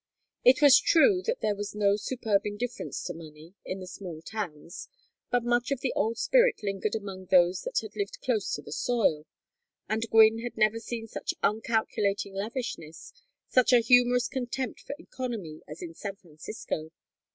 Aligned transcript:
It 0.43 0.63
was 0.63 0.79
true 0.79 1.21
that 1.27 1.41
there 1.41 1.53
was 1.53 1.75
no 1.75 1.95
superb 1.95 2.41
indifference 2.43 3.03
to 3.03 3.13
money 3.13 3.53
in 3.63 3.79
the 3.81 3.85
small 3.85 4.23
towns, 4.23 4.87
but 5.29 5.43
much 5.43 5.69
of 5.69 5.81
the 5.81 5.93
old 5.95 6.17
spirit 6.17 6.63
lingered 6.63 6.95
among 6.95 7.25
those 7.27 7.61
that 7.61 7.87
lived 7.95 8.17
close 8.19 8.51
to 8.55 8.63
the 8.63 8.71
soil; 8.71 9.27
and 9.87 10.09
Gwynne 10.09 10.39
had 10.39 10.57
never 10.57 10.79
seen 10.79 11.07
such 11.07 11.35
uncalculating 11.43 12.33
lavishness, 12.33 13.13
such 13.47 13.71
a 13.71 13.77
humorous 13.79 14.27
contempt 14.27 14.79
for 14.79 14.95
economy 14.97 15.61
as 15.67 15.83
in 15.83 15.93
San 15.93 16.15
Francisco. 16.15 16.89